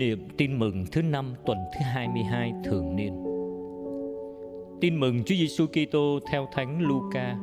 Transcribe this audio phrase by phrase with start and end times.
[0.00, 3.12] niệm tin mừng thứ năm tuần thứ 22 thường niên.
[4.80, 7.36] Tin mừng Chúa Giêsu Kitô theo Thánh Luca.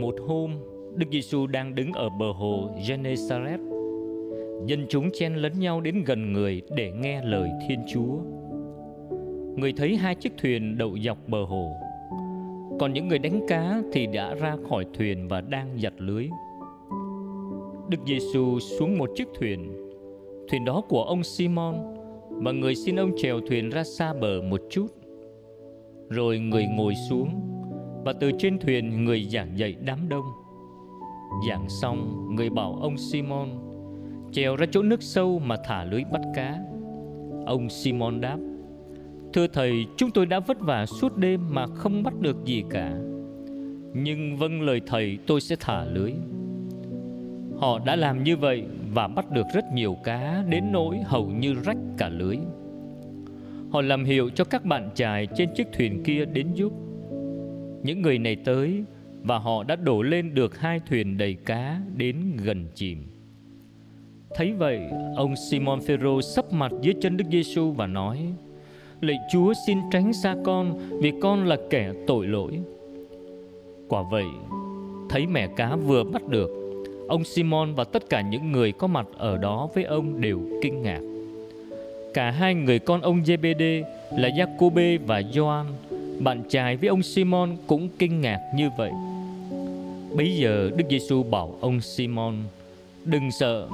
[0.00, 0.50] Một hôm,
[0.94, 3.60] Đức Giêsu đang đứng ở bờ hồ Gennesaret.
[4.66, 8.16] Dân chúng chen lấn nhau đến gần người để nghe lời Thiên Chúa.
[9.56, 11.72] Người thấy hai chiếc thuyền đậu dọc bờ hồ.
[12.80, 16.28] Còn những người đánh cá thì đã ra khỏi thuyền và đang giặt lưới.
[17.88, 19.85] Đức Giêsu xuống một chiếc thuyền
[20.48, 21.74] Thuyền đó của ông Simon
[22.30, 24.86] Và người xin ông chèo thuyền ra xa bờ một chút.
[26.10, 27.28] Rồi người ngồi xuống,
[28.04, 30.24] Và từ trên thuyền người giảng dạy đám đông.
[31.48, 33.48] Giảng xong, người bảo ông Simon,
[34.32, 36.58] Chèo ra chỗ nước sâu mà thả lưới bắt cá.
[37.46, 38.38] Ông Simon đáp,
[39.32, 42.92] Thưa thầy, chúng tôi đã vất vả suốt đêm mà không bắt được gì cả.
[43.94, 46.12] Nhưng vâng lời thầy, tôi sẽ thả lưới.
[47.58, 51.54] Họ đã làm như vậy và bắt được rất nhiều cá đến nỗi hầu như
[51.64, 52.36] rách cả lưới.
[53.70, 56.72] Họ làm hiệu cho các bạn chài trên chiếc thuyền kia đến giúp.
[57.82, 58.84] Những người này tới
[59.22, 62.98] và họ đã đổ lên được hai thuyền đầy cá đến gần chìm.
[64.34, 64.80] Thấy vậy,
[65.16, 68.18] ông Simon Phêrô sấp mặt dưới chân Đức Giêsu và nói:
[69.00, 72.60] Lạy Chúa xin tránh xa con vì con là kẻ tội lỗi.
[73.88, 74.26] Quả vậy,
[75.08, 76.65] thấy mẹ cá vừa bắt được
[77.08, 80.82] Ông Simon và tất cả những người có mặt ở đó với ông đều kinh
[80.82, 81.00] ngạc.
[82.14, 83.82] Cả hai người con ông JBD
[84.16, 85.66] là Jacobe và Gioan,
[86.18, 88.90] bạn trai với ông Simon cũng kinh ngạc như vậy.
[90.16, 92.34] Bây giờ Đức Giêsu bảo ông Simon:
[93.04, 93.68] "Đừng sợ,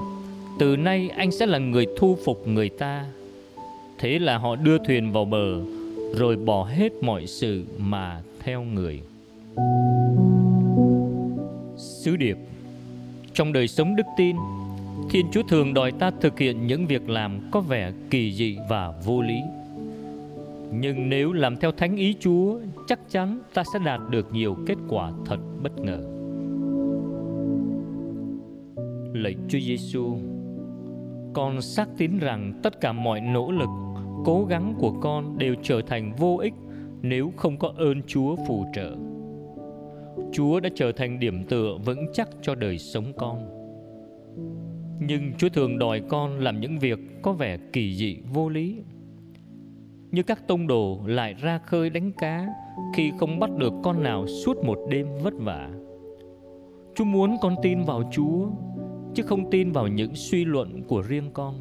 [0.59, 3.07] từ nay anh sẽ là người thu phục người ta."
[3.99, 5.61] Thế là họ đưa thuyền vào bờ,
[6.15, 9.01] rồi bỏ hết mọi sự mà theo người.
[11.77, 12.37] Sứ điệp
[13.35, 14.37] trong đời sống đức tin,
[15.11, 18.93] Thiên Chúa thường đòi ta thực hiện những việc làm có vẻ kỳ dị và
[19.05, 19.39] vô lý.
[20.73, 24.79] Nhưng nếu làm theo thánh ý Chúa, chắc chắn ta sẽ đạt được nhiều kết
[24.89, 26.01] quả thật bất ngờ.
[29.15, 30.17] Lạy Chúa Giêsu,
[31.33, 33.69] con xác tín rằng tất cả mọi nỗ lực,
[34.25, 36.55] cố gắng của con đều trở thành vô ích
[37.03, 38.97] nếu không có ơn Chúa phù trợ.
[40.33, 43.39] Chúa đã trở thành điểm tựa vững chắc cho đời sống con.
[45.01, 48.83] Nhưng Chúa thường đòi con làm những việc có vẻ kỳ dị vô lý.
[50.11, 52.49] Như các tông đồ lại ra khơi đánh cá
[52.95, 55.71] khi không bắt được con nào suốt một đêm vất vả.
[56.95, 58.49] Chúa muốn con tin vào Chúa
[59.15, 61.55] chứ không tin vào những suy luận của riêng con.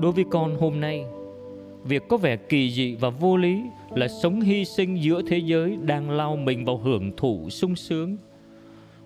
[0.00, 1.04] Đối với con hôm nay,
[1.88, 3.62] việc có vẻ kỳ dị và vô lý
[3.94, 8.16] là sống hy sinh giữa thế giới đang lao mình vào hưởng thụ sung sướng,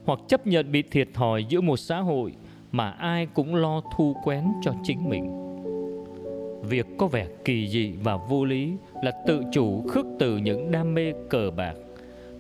[0.05, 2.33] hoặc chấp nhận bị thiệt thòi giữa một xã hội
[2.73, 5.37] mà ai cũng lo thu quén cho chính mình.
[6.63, 10.95] Việc có vẻ kỳ dị và vô lý là tự chủ khước từ những đam
[10.95, 11.75] mê cờ bạc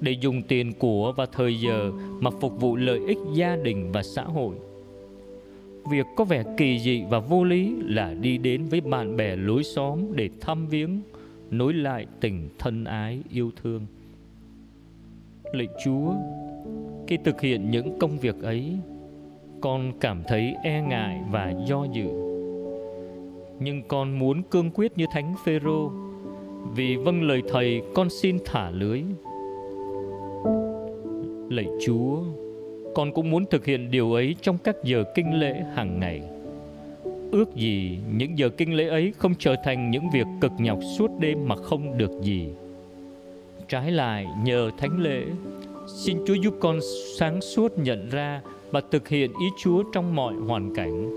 [0.00, 4.02] để dùng tiền của và thời giờ mà phục vụ lợi ích gia đình và
[4.02, 4.54] xã hội
[5.84, 9.64] việc có vẻ kỳ dị và vô lý là đi đến với bạn bè lối
[9.64, 11.00] xóm để thăm viếng,
[11.50, 13.86] nối lại tình thân ái yêu thương.
[15.52, 16.12] Lạy chúa,
[17.06, 18.78] khi thực hiện những công việc ấy,
[19.60, 22.06] con cảm thấy e ngại và do dự.
[23.60, 25.90] Nhưng con muốn cương quyết như thánh phêrô,
[26.74, 29.02] vì vâng lời thầy, con xin thả lưới.
[31.50, 32.22] Lạy chúa
[32.94, 36.22] con cũng muốn thực hiện điều ấy trong các giờ kinh lễ hàng ngày.
[37.32, 41.10] Ước gì những giờ kinh lễ ấy không trở thành những việc cực nhọc suốt
[41.18, 42.48] đêm mà không được gì.
[43.68, 45.24] Trái lại, nhờ thánh lễ,
[45.86, 46.78] xin chúa giúp con
[47.18, 51.10] sáng suốt nhận ra và thực hiện ý chúa trong mọi hoàn cảnh,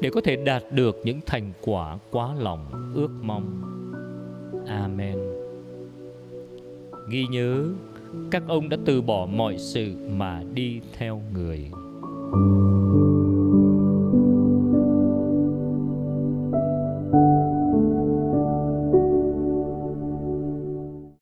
[0.00, 3.62] để có thể đạt được những thành quả quá lòng ước mong.
[4.66, 5.18] Amen.
[7.10, 7.64] Ghi nhớ
[8.30, 11.70] các ông đã từ bỏ mọi sự mà đi theo người.
[12.30, 12.87] thank you